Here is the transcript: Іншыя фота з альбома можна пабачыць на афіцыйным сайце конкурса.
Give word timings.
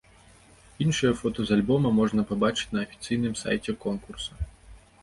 Іншыя 0.85 1.11
фота 1.19 1.45
з 1.49 1.55
альбома 1.57 1.91
можна 1.99 2.27
пабачыць 2.33 2.73
на 2.79 2.85
афіцыйным 2.87 3.33
сайце 3.45 3.71
конкурса. 3.87 4.31